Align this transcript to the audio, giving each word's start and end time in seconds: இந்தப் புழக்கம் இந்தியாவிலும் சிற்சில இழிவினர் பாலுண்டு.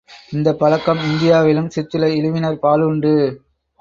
இந்தப் 0.31 0.59
புழக்கம் 0.59 1.01
இந்தியாவிலும் 1.03 1.69
சிற்சில 1.69 2.09
இழிவினர் 2.09 2.59
பாலுண்டு. 2.59 3.13